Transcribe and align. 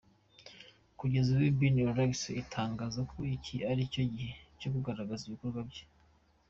Kugeza 0.99 1.27
ubu, 1.35 1.47
Bin 1.59 1.75
relax 1.87 2.13
atangaza 2.41 2.99
ko 3.11 3.17
iki 3.35 3.55
aricyo 3.71 4.01
gihe 4.13 4.31
cyo 4.59 4.67
kugaragaza 4.73 5.21
ibikorwa 5.25 5.61
bye. 5.69 5.83